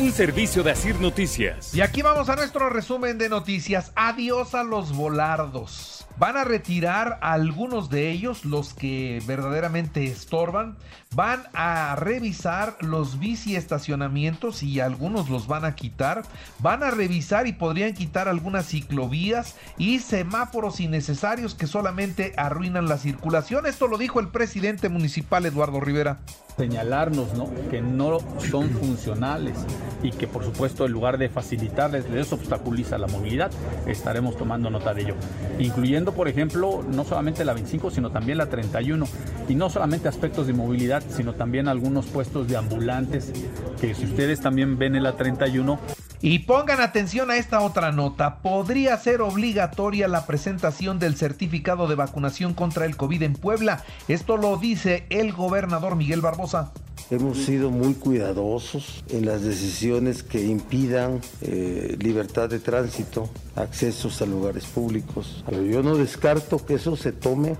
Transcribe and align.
Un 0.00 0.12
servicio 0.12 0.62
de 0.62 0.70
Asir 0.70 0.98
Noticias. 0.98 1.74
Y 1.74 1.82
aquí 1.82 2.00
vamos 2.00 2.30
a 2.30 2.36
nuestro 2.36 2.70
resumen 2.70 3.18
de 3.18 3.28
noticias. 3.28 3.92
Adiós 3.94 4.54
a 4.54 4.64
los 4.64 4.96
volardos. 4.96 6.06
Van 6.16 6.38
a 6.38 6.44
retirar 6.44 7.18
algunos 7.20 7.90
de 7.90 8.10
ellos, 8.10 8.46
los 8.46 8.72
que 8.72 9.22
verdaderamente 9.26 10.04
estorban. 10.04 10.78
Van 11.14 11.42
a 11.52 11.96
revisar 11.96 12.78
los 12.80 13.18
bici 13.18 13.56
estacionamientos 13.56 14.62
y 14.62 14.80
algunos 14.80 15.28
los 15.28 15.46
van 15.46 15.66
a 15.66 15.74
quitar. 15.74 16.22
Van 16.60 16.82
a 16.82 16.90
revisar 16.90 17.46
y 17.46 17.52
podrían 17.52 17.92
quitar 17.92 18.26
algunas 18.26 18.68
ciclovías 18.68 19.56
y 19.76 19.98
semáforos 19.98 20.80
innecesarios 20.80 21.54
que 21.54 21.66
solamente 21.66 22.32
arruinan 22.38 22.88
la 22.88 22.96
circulación. 22.96 23.66
Esto 23.66 23.86
lo 23.86 23.98
dijo 23.98 24.18
el 24.18 24.28
presidente 24.28 24.88
municipal 24.88 25.44
Eduardo 25.44 25.78
Rivera. 25.78 26.20
Señalarnos 26.60 27.32
¿no? 27.32 27.48
que 27.70 27.80
no 27.80 28.18
son 28.50 28.68
funcionales 28.68 29.56
y 30.02 30.10
que 30.10 30.26
por 30.26 30.44
supuesto 30.44 30.84
en 30.84 30.92
lugar 30.92 31.16
de 31.16 31.30
facilitarles 31.30 32.10
les 32.10 32.30
obstaculiza 32.34 32.98
la 32.98 33.06
movilidad, 33.06 33.50
estaremos 33.86 34.36
tomando 34.36 34.68
nota 34.68 34.92
de 34.92 35.00
ello, 35.00 35.14
incluyendo 35.58 36.12
por 36.12 36.28
ejemplo, 36.28 36.84
no 36.86 37.04
solamente 37.04 37.46
la 37.46 37.54
25, 37.54 37.90
sino 37.90 38.10
también 38.10 38.36
la 38.36 38.50
31. 38.50 39.06
Y 39.48 39.54
no 39.54 39.70
solamente 39.70 40.06
aspectos 40.06 40.46
de 40.46 40.52
movilidad, 40.52 41.02
sino 41.08 41.32
también 41.32 41.66
algunos 41.66 42.04
puestos 42.04 42.46
de 42.46 42.58
ambulantes, 42.58 43.32
que 43.80 43.94
si 43.94 44.04
ustedes 44.04 44.40
también 44.40 44.76
ven 44.76 44.96
en 44.96 45.02
la 45.04 45.16
31, 45.16 45.78
y 46.22 46.40
pongan 46.40 46.80
atención 46.80 47.30
a 47.30 47.36
esta 47.36 47.60
otra 47.60 47.92
nota. 47.92 48.36
Podría 48.38 48.96
ser 48.98 49.22
obligatoria 49.22 50.08
la 50.08 50.26
presentación 50.26 50.98
del 50.98 51.16
certificado 51.16 51.86
de 51.86 51.94
vacunación 51.94 52.54
contra 52.54 52.84
el 52.84 52.96
COVID 52.96 53.22
en 53.22 53.34
Puebla. 53.34 53.84
Esto 54.08 54.36
lo 54.36 54.56
dice 54.56 55.06
el 55.10 55.32
gobernador 55.32 55.96
Miguel 55.96 56.20
Barbosa. 56.20 56.72
Hemos 57.10 57.38
sido 57.38 57.70
muy 57.70 57.94
cuidadosos 57.94 59.02
en 59.08 59.26
las 59.26 59.42
decisiones 59.42 60.22
que 60.22 60.44
impidan 60.44 61.20
eh, 61.40 61.96
libertad 61.98 62.48
de 62.48 62.60
tránsito, 62.60 63.28
accesos 63.56 64.22
a 64.22 64.26
lugares 64.26 64.66
públicos. 64.66 65.44
yo 65.50 65.82
no 65.82 65.96
descarto 65.96 66.64
que 66.64 66.74
eso 66.74 66.96
se 66.96 67.10
tome 67.10 67.56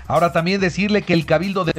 Ahora 0.07 0.31
también 0.31 0.59
decirle 0.59 1.03
que 1.03 1.13
el 1.13 1.25
Cabildo 1.25 1.65
de, 1.65 1.73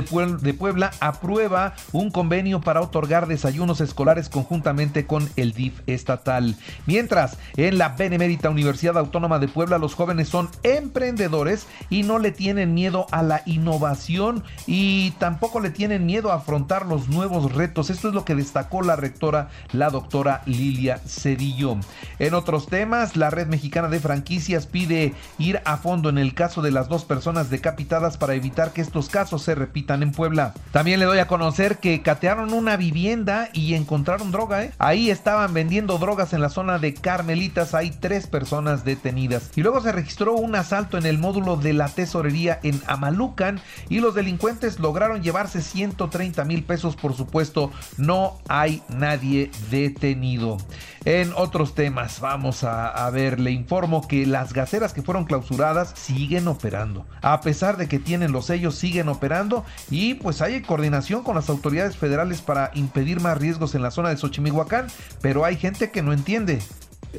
Puebla 0.55 0.91
aprueba 1.01 1.75
un 1.93 2.11
convenio 2.11 2.61
para 2.61 2.81
otorgar 2.81 3.27
desayunos 3.27 3.81
escolares 3.81 4.29
conjuntamente 4.29 5.07
con 5.07 5.29
el 5.37 5.53
DIF 5.53 5.81
estatal. 5.87 6.57
Mientras, 6.87 7.37
en 7.57 7.79
la 7.79 7.91
Benemérita 7.91 8.51
Universidad 8.51 8.97
Autónoma 8.97 9.39
de 9.39 9.49
Puebla 9.49 9.79
los 9.79 9.95
jóvenes 9.95 10.29
son 10.29 10.49
emprendedores 10.63 11.67
y 11.91 12.03
no 12.03 12.19
le 12.19 12.33
tienen 12.33 12.75
miedo 12.75 13.07
a 13.11 13.23
la 13.23 13.43
innovación 13.47 14.43
y 14.67 15.13
tampoco 15.13 15.61
le 15.61 15.71
tienen 15.71 16.07
miedo 16.07 16.33
a 16.33 16.37
afrontar 16.37 16.87
los 16.87 17.09
nuevos 17.09 17.53
retos. 17.53 17.91
Esto 17.91 18.09
es 18.09 18.15
lo 18.15 18.25
que 18.25 18.35
destacó 18.35 18.83
la 18.83 18.97
rectora, 18.97 19.49
la 19.73 19.91
doctora 19.91 20.43
Lilia 20.47 20.99
Cedillo. 21.07 21.77
En 22.19 22.35
otros 22.35 22.67
temas, 22.67 23.17
la 23.17 23.31
Red 23.31 23.49
Mexicana 23.49 23.89
de 23.89 24.01
Franquicias 24.01 24.67
pide 24.67 25.15
ir 25.39 25.61
a 25.65 25.77
fondo 25.77 26.09
en 26.09 26.19
el 26.19 26.35
caso 26.35 26.63
de 26.63 26.71
las 26.71 26.89
dos 26.89 27.05
personas 27.05 27.51
decapitadas 27.51 28.14
para 28.17 28.35
evitar 28.35 28.73
que 28.73 28.81
estos 28.81 29.09
casos 29.09 29.43
se 29.43 29.55
repitan 29.55 30.03
en 30.03 30.13
Puebla. 30.13 30.55
También 30.73 31.01
le 31.01 31.07
doy 31.07 31.19
a 31.19 31.27
conocer 31.27 31.79
que 31.79 32.03
catearon 32.03 32.53
una 32.53 32.77
vivienda 32.77 33.49
y 33.53 33.75
encontraron 33.75 34.33
droga. 34.33 34.65
¿eh? 34.65 34.73
Ahí 34.79 35.11
estaban 35.11 35.55
vendiendo 35.55 35.99
drogas 35.99 36.33
en 36.33 36.41
la 36.41 36.49
zona 36.49 36.79
de 36.79 36.95
Carmelitas. 36.95 37.75
Hay 37.75 37.91
tres 37.91 38.27
personas 38.27 38.85
detenidas. 38.85 39.51
Y 39.55 39.63
luego 39.63 39.81
se 39.81 39.93
registró 39.93 40.35
un 40.35 40.55
asalto 40.55 40.99
en 40.99 41.07
el 41.07 41.19
módulo 41.19 41.57
de 41.57 41.73
la 41.73 41.89
tesorería 41.89 42.59
en 42.63 42.81
Amalucan 42.87 43.61
y 43.89 44.01
los 44.01 44.15
delincuentes 44.15 44.79
lograron 44.79 45.23
llevarse 45.23 45.63
130 45.63 46.45
mil 46.45 46.65
pesos. 46.65 46.97
Por 46.97 47.15
supuesto, 47.15 47.71
no 47.97 48.39
hay 48.49 48.83
nadie 48.89 49.51
detenido. 49.71 50.59
En 51.05 51.33
otros 51.37 51.75
temas, 51.75 52.21
vamos 52.21 52.65
a, 52.65 52.89
a 52.89 53.11
ver, 53.11 53.39
le 53.39 53.51
informo 53.51 54.09
que 54.09 54.27
las 54.27 54.55
gaceras 54.55 54.95
que 54.95 55.03
fueron 55.03 55.27
clausuradas 55.27 55.93
siguen 55.95 56.49
operando. 56.49 57.07
A 57.21 57.41
pesar 57.43 57.77
de 57.77 57.89
que 57.89 57.99
tienen 58.05 58.33
los 58.33 58.47
sellos 58.47 58.75
siguen 58.77 59.09
operando 59.09 59.65
y 59.91 60.15
pues 60.15 60.43
hay 60.43 60.63
coordinación 60.63 61.23
con 61.23 61.35
las 61.35 61.49
autoridades 61.49 61.97
federales 61.97 62.41
para 62.41 62.71
impedir 62.75 63.21
más 63.21 63.39
riesgos 63.39 63.75
en 63.75 63.83
la 63.83 63.91
zona 63.91 64.11
de 64.11 64.17
Xochimihuacán, 64.17 64.87
pero 65.21 65.45
hay 65.45 65.57
gente 65.57 65.91
que 65.91 66.03
no 66.03 66.13
entiende. 66.13 66.61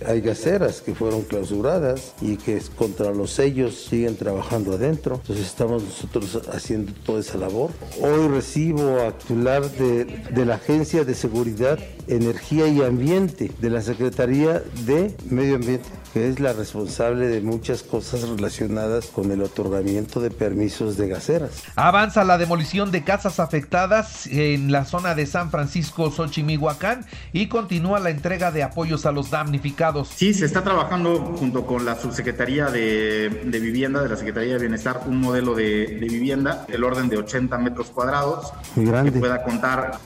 Hay 0.05 0.19
gaceras 0.19 0.81
que 0.81 0.93
fueron 0.93 1.21
clausuradas 1.21 2.15
y 2.21 2.35
que 2.35 2.61
contra 2.75 3.11
los 3.11 3.31
sellos 3.31 3.85
siguen 3.89 4.17
trabajando 4.17 4.73
adentro. 4.73 5.15
Entonces 5.21 5.45
estamos 5.45 5.83
nosotros 5.83 6.41
haciendo 6.53 6.91
toda 7.05 7.21
esa 7.21 7.37
labor. 7.37 7.71
Hoy 8.01 8.27
recibo 8.27 8.99
a 8.99 9.17
titular 9.17 9.63
de, 9.71 10.03
de 10.05 10.45
la 10.45 10.55
Agencia 10.55 11.05
de 11.05 11.15
Seguridad, 11.15 11.79
Energía 12.07 12.67
y 12.67 12.81
Ambiente 12.81 13.51
de 13.59 13.69
la 13.69 13.81
Secretaría 13.81 14.61
de 14.85 15.15
Medio 15.29 15.55
Ambiente 15.55 15.89
que 16.15 16.29
es 16.29 16.39
la 16.39 16.53
responsable 16.53 17.27
de 17.27 17.41
muchas 17.41 17.83
cosas 17.83 18.21
relacionadas 18.21 19.07
con 19.07 19.31
el 19.33 19.41
otorgamiento 19.41 20.21
de 20.21 20.31
permisos 20.31 20.95
de 20.95 21.09
gaseras. 21.09 21.63
Avanza 21.75 22.23
la 22.23 22.37
demolición 22.37 22.89
de 22.89 23.03
casas 23.03 23.41
afectadas 23.41 24.25
en 24.27 24.71
la 24.71 24.85
zona 24.85 25.13
de 25.13 25.25
San 25.25 25.51
Francisco, 25.51 26.09
Xochimihuacán 26.09 27.05
y 27.33 27.49
continúa 27.49 27.99
la 27.99 28.11
entrega 28.11 28.49
de 28.51 28.63
apoyos 28.63 29.05
a 29.05 29.11
los 29.11 29.29
damnificados. 29.29 30.07
Sí, 30.07 30.33
se 30.33 30.45
está 30.45 30.63
trabajando 30.63 31.35
junto 31.37 31.65
con 31.65 31.83
la 31.83 31.99
subsecretaría 31.99 32.67
de, 32.67 33.27
vivienda, 33.51 34.01
de 34.01 34.07
la 34.07 34.15
Secretaría 34.15 34.53
de 34.53 34.59
Bienestar, 34.59 35.01
un 35.07 35.19
modelo 35.19 35.53
de, 35.53 35.97
vivienda 35.99 36.65
del 36.69 36.85
orden 36.85 37.09
de 37.09 37.17
80 37.17 37.57
metros 37.57 37.87
cuadrados. 37.87 38.53
Muy 38.77 38.85
grande. 38.85 39.11
Que 39.11 39.19
pueda 39.19 39.43
contar 39.43 39.99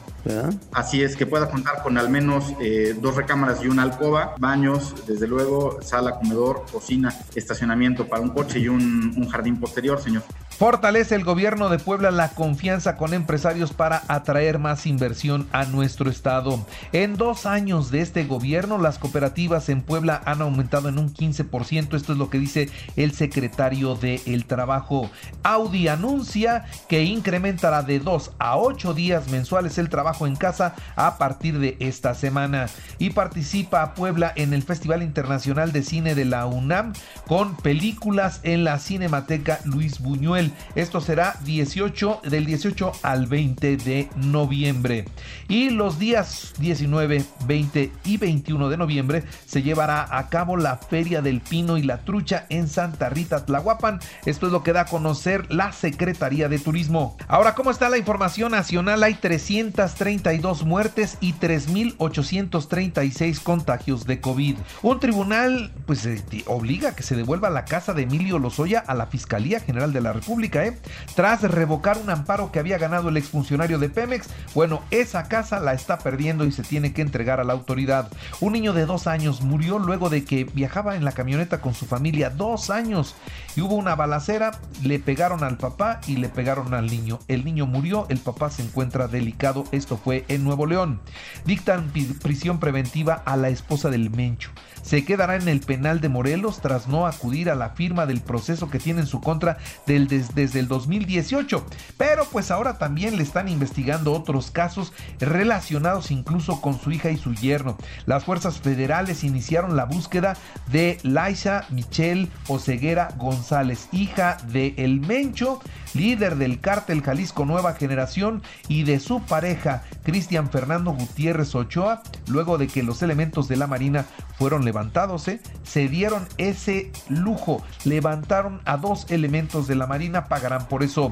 Así 0.71 1.01
es, 1.01 1.15
que 1.15 1.25
pueda 1.25 1.49
contar 1.49 1.81
con 1.81 1.97
al 1.97 2.09
menos 2.09 2.53
eh, 2.59 2.95
dos 2.99 3.15
recámaras 3.15 3.63
y 3.63 3.67
una 3.67 3.83
alcoba, 3.83 4.35
baños, 4.37 4.93
desde 5.07 5.27
luego, 5.27 5.81
sala, 5.81 6.15
comedor, 6.17 6.65
cocina, 6.71 7.13
estacionamiento 7.35 8.07
para 8.07 8.21
un 8.21 8.29
coche 8.29 8.59
y 8.59 8.67
un, 8.67 9.13
un 9.15 9.29
jardín 9.29 9.59
posterior, 9.59 10.01
señor. 10.01 10.23
Fortalece 10.59 11.15
el 11.15 11.23
gobierno 11.23 11.69
de 11.69 11.79
Puebla 11.79 12.11
la 12.11 12.31
confianza 12.31 12.97
con 12.97 13.13
empresarios 13.13 13.71
para 13.71 14.03
atraer 14.09 14.59
más 14.59 14.87
inversión 14.87 15.47
a 15.53 15.63
nuestro 15.63 16.09
estado. 16.09 16.65
En 16.91 17.15
dos 17.15 17.45
años 17.45 17.91
de 17.91 18.01
este 18.01 18.25
gobierno, 18.25 18.77
las 18.77 18.99
cooperativas 18.99 19.69
en 19.69 19.81
Puebla 19.81 20.21
han 20.25 20.41
aumentado 20.41 20.89
en 20.89 20.99
un 20.99 21.13
15%. 21.13 21.95
Esto 21.95 22.11
es 22.11 22.17
lo 22.17 22.29
que 22.29 22.39
dice 22.39 22.69
el 22.97 23.13
secretario 23.13 23.95
de 23.95 24.21
El 24.25 24.43
Trabajo. 24.43 25.09
Audi 25.43 25.87
anuncia 25.87 26.65
que 26.89 27.03
incrementará 27.03 27.81
de 27.81 27.99
dos 27.99 28.31
a 28.37 28.57
ocho 28.57 28.93
días 28.93 29.29
mensuales 29.29 29.77
el 29.77 29.87
trabajo 29.87 30.27
en 30.27 30.35
casa 30.35 30.75
a 30.97 31.17
partir 31.17 31.57
de 31.59 31.77
esta 31.79 32.13
semana. 32.15 32.65
Y 32.97 33.11
participa 33.11 33.93
Puebla 33.93 34.33
en 34.35 34.53
el 34.53 34.63
Festival 34.63 35.03
Internacional 35.03 35.71
de 35.71 35.83
Cine 35.83 36.15
de 36.15 36.25
la 36.25 36.47
UNAM 36.47 36.91
con 37.29 37.55
películas 37.55 38.41
en 38.43 38.65
la 38.65 38.77
Cinemateca 38.77 39.61
Luis 39.63 40.01
Buñuel. 40.01 40.48
Esto 40.75 41.01
será 41.01 41.35
18 41.43 42.21
del 42.23 42.45
18 42.45 42.91
al 43.03 43.27
20 43.27 43.77
de 43.77 44.09
noviembre. 44.15 45.05
Y 45.47 45.69
los 45.69 45.99
días 45.99 46.53
19, 46.59 47.23
20 47.45 47.91
y 48.05 48.17
21 48.17 48.69
de 48.69 48.77
noviembre 48.77 49.23
se 49.45 49.61
llevará 49.61 50.17
a 50.17 50.29
cabo 50.29 50.57
la 50.57 50.77
Feria 50.77 51.21
del 51.21 51.41
Pino 51.41 51.77
y 51.77 51.83
la 51.83 51.99
Trucha 51.99 52.47
en 52.49 52.67
Santa 52.67 53.09
Rita 53.09 53.45
Tlahuapan. 53.45 53.99
Esto 54.25 54.47
es 54.47 54.51
lo 54.51 54.63
que 54.63 54.73
da 54.73 54.81
a 54.81 54.85
conocer 54.85 55.51
la 55.51 55.71
Secretaría 55.71 56.49
de 56.49 56.59
Turismo. 56.59 57.17
Ahora, 57.27 57.55
¿cómo 57.55 57.71
está 57.71 57.89
la 57.89 57.97
información 57.97 58.51
nacional? 58.51 59.01
Hay 59.03 59.15
332 59.15 60.63
muertes 60.63 61.17
y 61.21 61.33
3.836 61.33 63.41
contagios 63.41 64.05
de 64.05 64.21
COVID. 64.21 64.57
Un 64.81 64.99
tribunal 64.99 65.71
pues 65.85 66.05
eh, 66.05 66.23
obliga 66.45 66.89
a 66.89 66.95
que 66.95 67.03
se 67.03 67.15
devuelva 67.15 67.49
la 67.49 67.63
casa 67.65 67.93
de 67.93 68.03
Emilio 68.03 68.39
Lozoya 68.39 68.79
a 68.79 68.95
la 68.95 69.07
Fiscalía 69.07 69.59
General 69.59 69.91
de 69.93 70.01
la 70.01 70.13
República 70.13 70.38
¿eh? 70.39 70.77
tras 71.15 71.41
revocar 71.41 71.97
un 71.97 72.09
amparo 72.09 72.51
que 72.51 72.59
había 72.59 72.77
ganado 72.77 73.09
el 73.09 73.17
exfuncionario 73.17 73.77
de 73.77 73.89
Pemex. 73.89 74.27
Bueno, 74.55 74.81
esa 74.89 75.27
casa 75.27 75.59
la 75.59 75.73
está 75.73 75.99
perdiendo 75.99 76.45
y 76.45 76.51
se 76.51 76.63
tiene 76.63 76.93
que 76.93 77.01
entregar 77.01 77.39
a 77.39 77.43
la 77.43 77.53
autoridad. 77.53 78.09
Un 78.39 78.53
niño 78.53 78.73
de 78.73 78.85
dos 78.85 79.07
años 79.07 79.41
murió 79.41 79.79
luego 79.79 80.09
de 80.09 80.23
que 80.23 80.45
viajaba 80.45 80.95
en 80.95 81.03
la 81.03 81.11
camioneta 81.11 81.59
con 81.59 81.73
su 81.73 81.85
familia, 81.85 82.29
dos 82.29 82.69
años, 82.69 83.15
y 83.55 83.61
hubo 83.61 83.75
una 83.75 83.95
balacera, 83.95 84.51
le 84.81 84.99
pegaron 84.99 85.43
al 85.43 85.57
papá 85.57 85.99
y 86.07 86.15
le 86.15 86.29
pegaron 86.29 86.73
al 86.73 86.87
niño. 86.87 87.19
El 87.27 87.43
niño 87.43 87.65
murió, 87.65 88.05
el 88.09 88.19
papá 88.19 88.49
se 88.49 88.63
encuentra 88.63 89.07
delicado, 89.07 89.65
esto 89.71 89.97
fue 89.97 90.23
en 90.29 90.43
Nuevo 90.43 90.65
León. 90.65 91.01
Dictan 91.45 91.91
prisión 92.21 92.59
preventiva 92.59 93.21
a 93.25 93.35
la 93.35 93.49
esposa 93.49 93.89
del 93.89 94.09
Mencho 94.09 94.51
se 94.81 95.05
quedará 95.05 95.35
en 95.35 95.47
el 95.47 95.59
penal 95.59 96.01
de 96.01 96.09
Morelos 96.09 96.61
tras 96.61 96.87
no 96.87 97.05
acudir 97.05 97.49
a 97.49 97.55
la 97.55 97.71
firma 97.71 98.05
del 98.05 98.21
proceso 98.21 98.69
que 98.69 98.79
tiene 98.79 99.01
en 99.01 99.07
su 99.07 99.21
contra 99.21 99.57
del, 99.85 100.07
desde 100.33 100.59
el 100.59 100.67
2018. 100.67 101.65
Pero 101.97 102.25
pues 102.25 102.51
ahora 102.51 102.77
también 102.77 103.17
le 103.17 103.23
están 103.23 103.47
investigando 103.47 104.13
otros 104.13 104.51
casos 104.51 104.93
relacionados 105.19 106.11
incluso 106.11 106.61
con 106.61 106.79
su 106.79 106.91
hija 106.91 107.11
y 107.11 107.17
su 107.17 107.33
yerno. 107.33 107.77
Las 108.05 108.23
fuerzas 108.23 108.59
federales 108.59 109.23
iniciaron 109.23 109.75
la 109.75 109.85
búsqueda 109.85 110.37
de 110.71 110.97
Laisha 111.03 111.65
Michelle 111.69 112.29
Oseguera 112.47 113.09
González, 113.17 113.87
hija 113.91 114.37
de 114.51 114.73
El 114.77 114.99
Mencho, 115.01 115.61
líder 115.93 116.35
del 116.35 116.59
cártel 116.59 117.01
Jalisco 117.01 117.45
Nueva 117.45 117.73
Generación 117.73 118.41
y 118.67 118.83
de 118.83 118.99
su 118.99 119.21
pareja 119.21 119.83
Cristian 120.03 120.49
Fernando 120.49 120.91
Gutiérrez 120.91 121.55
Ochoa, 121.55 122.01
luego 122.27 122.57
de 122.57 122.67
que 122.67 122.83
los 122.83 123.01
elementos 123.01 123.47
de 123.47 123.57
la 123.57 123.67
Marina 123.67 124.05
fueron 124.37 124.65
levantados, 124.65 125.27
¿eh? 125.27 125.41
se 125.63 125.87
dieron 125.87 126.27
ese 126.37 126.91
lujo, 127.09 127.63
levantaron 127.83 128.61
a 128.65 128.77
dos 128.77 129.09
elementos 129.09 129.67
de 129.67 129.75
la 129.75 129.87
Marina, 129.87 130.25
pagarán 130.25 130.67
por 130.67 130.83
eso. 130.83 131.11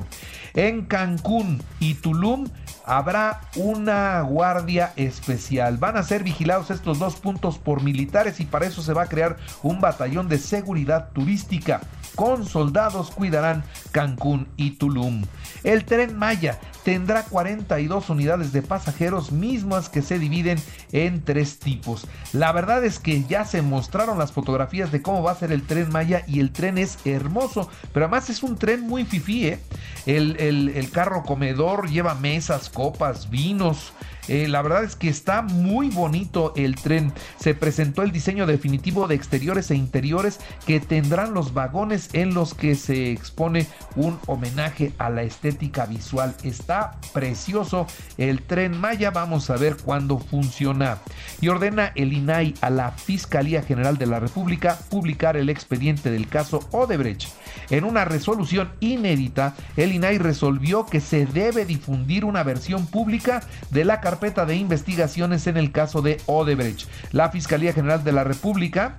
En 0.53 0.85
Cancún 0.85 1.61
y 1.79 1.95
Tulum 1.95 2.47
habrá 2.85 3.41
una 3.55 4.21
guardia 4.21 4.93
especial. 4.95 5.77
Van 5.77 5.97
a 5.97 6.03
ser 6.03 6.23
vigilados 6.23 6.71
estos 6.71 6.99
dos 6.99 7.17
puntos 7.17 7.57
por 7.57 7.83
militares 7.83 8.39
y 8.39 8.45
para 8.45 8.65
eso 8.65 8.81
se 8.81 8.93
va 8.93 9.03
a 9.03 9.09
crear 9.09 9.37
un 9.61 9.81
batallón 9.81 10.29
de 10.29 10.37
seguridad 10.39 11.09
turística. 11.13 11.81
Con 12.17 12.47
soldados 12.47 13.11
cuidarán 13.11 13.63
Cancún 13.91 14.47
y 14.57 14.71
Tulum. 14.71 15.23
El 15.63 15.85
tren 15.85 16.17
Maya 16.17 16.59
tendrá 16.83 17.21
42 17.21 18.09
unidades 18.09 18.51
de 18.51 18.63
pasajeros 18.63 19.31
mismas 19.31 19.87
que 19.87 20.01
se 20.01 20.17
dividen 20.17 20.59
en 20.91 21.23
tres 21.23 21.59
tipos. 21.59 22.07
La 22.33 22.51
verdad 22.53 22.83
es 22.83 22.97
que 22.97 23.23
ya 23.25 23.45
se 23.45 23.61
mostraron 23.61 24.17
las 24.17 24.31
fotografías 24.31 24.91
de 24.91 25.03
cómo 25.03 25.21
va 25.21 25.33
a 25.33 25.35
ser 25.35 25.51
el 25.51 25.61
tren 25.61 25.91
Maya 25.91 26.23
y 26.25 26.39
el 26.39 26.51
tren 26.51 26.79
es 26.79 26.97
hermoso, 27.05 27.69
pero 27.93 28.07
además 28.07 28.31
es 28.31 28.41
un 28.41 28.57
tren 28.57 28.81
muy 28.81 29.05
fifí. 29.05 29.49
¿eh? 29.49 29.59
El, 30.07 30.37
el 30.39 30.89
carro 30.89 31.21
comedor 31.21 31.87
lleva 31.87 32.15
mesas, 32.15 32.69
copas, 32.69 33.29
vinos. 33.29 33.93
Eh, 34.27 34.47
la 34.47 34.61
verdad 34.61 34.83
es 34.83 34.95
que 34.95 35.09
está 35.09 35.41
muy 35.41 35.89
bonito 35.89 36.53
el 36.55 36.75
tren. 36.75 37.13
Se 37.39 37.53
presentó 37.53 38.03
el 38.03 38.11
diseño 38.11 38.45
definitivo 38.45 39.07
de 39.07 39.15
exteriores 39.15 39.71
e 39.71 39.75
interiores 39.75 40.39
que 40.65 40.79
tendrán 40.79 41.33
los 41.33 41.53
vagones 41.53 42.09
en 42.13 42.33
los 42.33 42.53
que 42.53 42.75
se 42.75 43.11
expone 43.11 43.67
un 43.95 44.19
homenaje 44.27 44.93
a 44.97 45.09
la 45.09 45.23
estética 45.23 45.85
visual. 45.85 46.35
Está 46.43 46.99
precioso 47.13 47.87
el 48.17 48.41
tren 48.41 48.77
Maya. 48.79 49.11
Vamos 49.11 49.49
a 49.49 49.57
ver 49.57 49.77
cuándo 49.77 50.19
funciona. 50.19 50.99
Y 51.41 51.47
ordena 51.47 51.91
el 51.95 52.13
INAI 52.13 52.53
a 52.61 52.69
la 52.69 52.91
Fiscalía 52.91 53.61
General 53.61 53.97
de 53.97 54.07
la 54.07 54.19
República 54.19 54.77
publicar 54.89 55.37
el 55.37 55.49
expediente 55.49 56.11
del 56.11 56.27
caso 56.27 56.59
Odebrecht. 56.71 57.29
En 57.69 57.83
una 57.83 58.05
resolución 58.05 58.69
inédita, 58.79 59.55
el 59.75 59.91
INAI 59.91 60.17
resolvió 60.17 60.85
que 60.85 61.01
se 61.01 61.25
debe 61.25 61.65
difundir 61.65 62.25
una 62.25 62.43
versión 62.43 62.85
pública 62.87 63.41
de 63.71 63.85
la 63.85 64.01
carpeta 64.01 64.45
de 64.45 64.55
investigaciones 64.55 65.47
en 65.47 65.57
el 65.57 65.71
caso 65.71 66.01
de 66.01 66.21
Odebrecht. 66.25 66.87
La 67.11 67.29
Fiscalía 67.29 67.73
General 67.73 68.03
de 68.03 68.11
la 68.11 68.23
República 68.23 68.97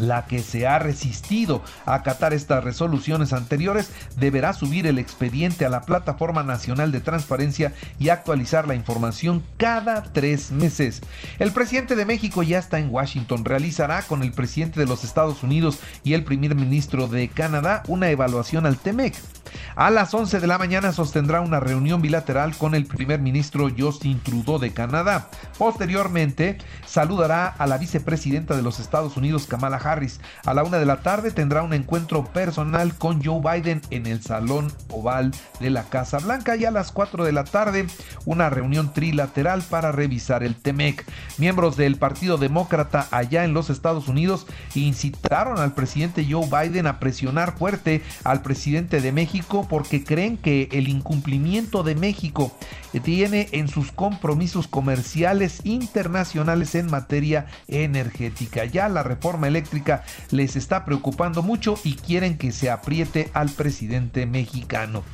la 0.00 0.26
que 0.26 0.40
se 0.40 0.66
ha 0.66 0.78
resistido 0.78 1.62
a 1.86 1.94
acatar 1.94 2.32
estas 2.32 2.64
resoluciones 2.64 3.32
anteriores 3.32 3.90
deberá 4.16 4.52
subir 4.52 4.86
el 4.86 4.98
expediente 4.98 5.64
a 5.64 5.68
la 5.68 5.82
Plataforma 5.82 6.42
Nacional 6.42 6.92
de 6.92 7.00
Transparencia 7.00 7.72
y 7.98 8.08
actualizar 8.08 8.66
la 8.66 8.74
información 8.74 9.42
cada 9.56 10.02
tres 10.02 10.50
meses. 10.50 11.00
El 11.38 11.52
presidente 11.52 11.96
de 11.96 12.04
México 12.04 12.42
ya 12.42 12.58
está 12.58 12.78
en 12.78 12.90
Washington. 12.90 13.44
Realizará 13.44 14.02
con 14.02 14.22
el 14.22 14.32
presidente 14.32 14.80
de 14.80 14.86
los 14.86 15.04
Estados 15.04 15.42
Unidos 15.42 15.78
y 16.04 16.14
el 16.14 16.24
primer 16.24 16.54
ministro 16.54 17.08
de 17.08 17.28
Canadá 17.28 17.82
una 17.88 18.10
evaluación 18.10 18.66
al 18.66 18.76
TEMEC. 18.76 19.14
A 19.76 19.90
las 19.90 20.12
11 20.12 20.40
de 20.40 20.46
la 20.46 20.58
mañana 20.58 20.92
sostendrá 20.92 21.40
una 21.40 21.60
reunión 21.60 22.02
bilateral 22.02 22.56
con 22.56 22.74
el 22.74 22.86
primer 22.86 23.20
ministro 23.20 23.68
Justin 23.76 24.20
Trudeau 24.20 24.58
de 24.58 24.72
Canadá. 24.72 25.28
Posteriormente, 25.58 26.58
saludará 26.86 27.46
a 27.46 27.66
la 27.66 27.78
vicepresidenta 27.78 28.56
de 28.56 28.62
los 28.62 28.80
Estados 28.80 29.16
Unidos, 29.16 29.46
Kamala 29.46 29.76
Harris. 29.76 30.20
A 30.44 30.54
la 30.54 30.64
una 30.64 30.78
de 30.78 30.86
la 30.86 31.02
tarde 31.02 31.30
tendrá 31.30 31.62
un 31.62 31.72
encuentro 31.72 32.24
personal 32.24 32.94
con 32.94 33.22
Joe 33.22 33.40
Biden 33.40 33.82
en 33.90 34.06
el 34.06 34.22
Salón 34.22 34.72
Oval 34.90 35.32
de 35.60 35.70
la 35.70 35.84
Casa 35.84 36.18
Blanca 36.18 36.56
y 36.56 36.64
a 36.64 36.70
las 36.70 36.92
4 36.92 37.24
de 37.24 37.32
la 37.32 37.44
tarde 37.44 37.86
una 38.24 38.50
reunión 38.50 38.92
trilateral 38.92 39.62
para 39.62 39.92
revisar 39.92 40.42
el 40.42 40.56
TEMEC. 40.56 41.04
Miembros 41.38 41.76
del 41.76 41.96
Partido 41.96 42.38
Demócrata 42.38 43.06
allá 43.10 43.44
en 43.44 43.54
los 43.54 43.70
Estados 43.70 44.08
Unidos 44.08 44.46
incitaron 44.74 45.58
al 45.58 45.72
presidente 45.72 46.26
Joe 46.28 46.46
Biden 46.46 46.86
a 46.86 46.98
presionar 46.98 47.56
fuerte 47.56 48.02
al 48.24 48.42
presidente 48.42 49.00
de 49.00 49.12
Porque 49.48 50.04
creen 50.04 50.36
que 50.36 50.68
el 50.72 50.88
incumplimiento 50.88 51.82
de 51.82 51.94
México 51.94 52.56
tiene 52.98 53.48
en 53.52 53.68
sus 53.68 53.92
compromisos 53.92 54.66
comerciales 54.66 55.60
internacionales 55.64 56.74
en 56.74 56.90
materia 56.90 57.46
energética. 57.68 58.64
Ya 58.64 58.88
la 58.88 59.02
reforma 59.02 59.46
eléctrica 59.46 60.02
les 60.30 60.56
está 60.56 60.84
preocupando 60.84 61.42
mucho 61.42 61.76
y 61.84 61.94
quieren 61.94 62.36
que 62.36 62.52
se 62.52 62.70
apriete 62.70 63.30
al 63.32 63.50
presidente 63.50 64.26
mexicano. 64.26 65.04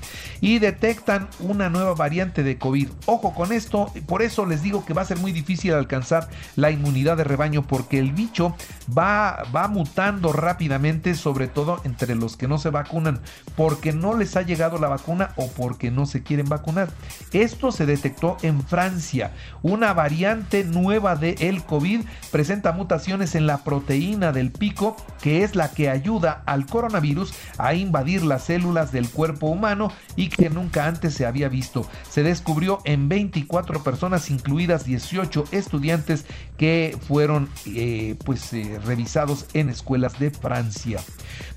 Y 0.40 0.58
detectan 0.58 1.28
una 1.40 1.68
nueva 1.68 1.94
variante 1.94 2.42
de 2.42 2.58
COVID. 2.58 2.88
Ojo 3.06 3.34
con 3.34 3.52
esto, 3.52 3.92
por 4.06 4.22
eso 4.22 4.46
les 4.46 4.62
digo 4.62 4.84
que 4.84 4.94
va 4.94 5.02
a 5.02 5.06
ser 5.06 5.18
muy 5.18 5.32
difícil 5.32 5.74
alcanzar 5.74 6.28
la 6.54 6.70
inmunidad 6.70 7.16
de 7.16 7.24
rebaño 7.24 7.66
porque 7.66 7.98
el 7.98 8.12
bicho 8.12 8.56
va, 8.96 9.44
va 9.54 9.68
mutando 9.68 10.32
rápidamente, 10.32 11.14
sobre 11.14 11.48
todo 11.48 11.80
entre 11.84 12.14
los 12.14 12.36
que 12.36 12.48
no 12.48 12.58
se 12.58 12.70
vacunan, 12.70 13.20
porque 13.56 13.92
no 13.92 14.15
les 14.16 14.36
ha 14.36 14.42
llegado 14.42 14.78
la 14.78 14.88
vacuna 14.88 15.30
o 15.36 15.48
porque 15.48 15.90
no 15.90 16.06
se 16.06 16.22
quieren 16.22 16.48
vacunar. 16.48 16.88
Esto 17.32 17.72
se 17.72 17.86
detectó 17.86 18.36
en 18.42 18.62
Francia. 18.62 19.32
Una 19.62 19.92
variante 19.92 20.64
nueva 20.64 21.16
de 21.16 21.36
el 21.40 21.64
COVID 21.64 22.02
presenta 22.30 22.72
mutaciones 22.72 23.34
en 23.34 23.46
la 23.46 23.58
proteína 23.58 24.32
del 24.32 24.50
pico, 24.50 24.96
que 25.20 25.44
es 25.44 25.54
la 25.54 25.70
que 25.70 25.90
ayuda 25.90 26.42
al 26.46 26.66
coronavirus 26.66 27.34
a 27.58 27.74
invadir 27.74 28.22
las 28.24 28.44
células 28.44 28.92
del 28.92 29.10
cuerpo 29.10 29.46
humano 29.46 29.92
y 30.16 30.28
que 30.28 30.50
nunca 30.50 30.86
antes 30.86 31.14
se 31.14 31.26
había 31.26 31.48
visto. 31.48 31.88
Se 32.08 32.22
descubrió 32.22 32.80
en 32.84 33.08
24 33.08 33.82
personas, 33.82 34.30
incluidas 34.30 34.84
18 34.84 35.44
estudiantes 35.52 36.24
que 36.56 36.96
fueron 37.06 37.48
eh, 37.66 38.16
pues 38.24 38.52
eh, 38.52 38.80
revisados 38.84 39.46
en 39.52 39.68
escuelas 39.68 40.18
de 40.18 40.30
Francia. 40.30 41.00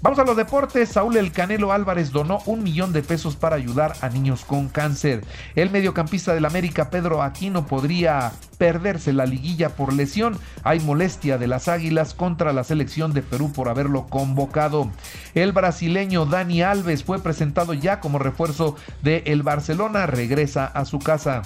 Vamos 0.02 0.20
a 0.20 0.24
los 0.24 0.36
deportes. 0.36 0.90
Saúl 0.90 1.18
El 1.18 1.32
Canelo 1.32 1.72
Álvarez 1.72 2.12
donó 2.12 2.40
un 2.50 2.64
millón 2.64 2.94
de 2.94 3.04
pesos 3.04 3.36
para 3.36 3.56
ayudar 3.56 3.94
a 4.02 4.10
niños 4.10 4.44
con 4.44 4.70
cáncer. 4.70 5.24
El 5.56 5.70
mediocampista 5.70 6.34
del 6.34 6.46
América, 6.46 6.90
Pedro 6.90 7.22
Aquino, 7.22 7.68
podría 7.68 8.32
perderse 8.58 9.14
la 9.14 9.28
liguilla 9.28 9.70
por 9.70 9.94
lesión. 9.94 10.36
Hay 10.64 10.80
molestia 10.80 11.38
de 11.38 11.48
las 11.48 11.68
Águilas 11.68 12.16
contra 12.16 12.52
la 12.52 12.64
selección 12.64 13.14
de 13.14 13.22
Perú 13.22 13.54
por 13.54 13.70
haberlo 13.70 14.08
convocado. 14.08 14.90
El 15.36 15.52
brasileño 15.52 16.26
Dani 16.26 16.64
Alves 16.64 17.04
fue 17.04 17.20
presentado 17.22 17.74
ya 17.74 18.00
como 18.00 18.18
refuerzo 18.18 18.76
de 19.04 19.24
el 19.28 19.44
Barcelona, 19.44 20.08
regresa 20.08 20.66
a 20.66 20.86
su 20.86 20.98
casa. 20.98 21.44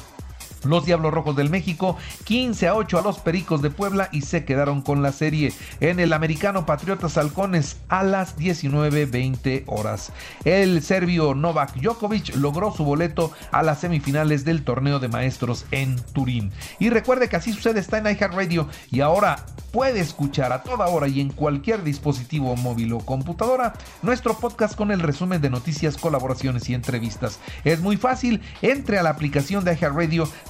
Los 0.66 0.86
Diablos 0.86 1.14
Rojos 1.14 1.36
del 1.36 1.50
México 1.50 1.98
15 2.26 2.68
a 2.68 2.76
8 2.76 3.00
a 3.00 3.02
los 3.02 3.20
Pericos 3.20 3.62
de 3.62 3.70
Puebla 3.70 4.10
y 4.12 4.22
se 4.22 4.46
quedaron 4.46 4.82
con 4.82 5.02
la 5.02 5.12
serie 5.12 5.54
en 5.80 6.00
el 6.00 6.14
americano 6.14 6.66
Patriotas 6.66 7.18
Halcones 7.18 7.78
a 7.90 8.04
las 8.04 8.38
19:20 8.38 9.64
horas. 9.68 10.12
El 10.46 10.82
serbio 10.82 11.34
Novak 11.36 11.76
Djokovic 11.76 12.36
logró 12.36 12.72
su 12.72 12.84
boleto 12.84 13.32
a 13.52 13.64
las 13.64 13.82
semifinales 13.82 14.46
del 14.46 14.64
torneo 14.64 15.00
de 15.00 15.08
maestros 15.08 15.66
en 15.72 15.96
Turín. 16.14 16.52
Y 16.80 16.90
recuerde 16.90 17.30
que 17.30 17.36
así 17.36 17.54
sucede 17.54 17.80
está 17.80 17.98
en 17.98 18.08
iHeartRadio 18.08 18.68
y 18.92 19.02
ahora 19.02 19.46
puede 19.72 20.00
escuchar 20.00 20.54
a 20.54 20.62
toda 20.62 20.88
hora 20.88 21.08
y 21.08 21.20
en 21.20 21.30
cualquier 21.30 21.84
dispositivo 21.84 22.56
móvil 22.56 22.94
o 22.94 23.00
computadora 23.00 23.74
nuestro 24.04 24.38
podcast 24.38 24.76
con 24.76 24.92
el 24.92 25.00
resumen 25.00 25.42
de 25.42 25.50
noticias, 25.50 25.98
colaboraciones 25.98 26.70
y 26.70 26.76
entrevistas. 26.76 27.40
Es 27.64 27.80
muy 27.80 27.98
fácil, 27.98 28.42
entre 28.62 29.00
a 29.00 29.04
la 29.04 29.10
aplicación 29.10 29.64
de 29.64 29.74
iHeartRadio 29.74 30.30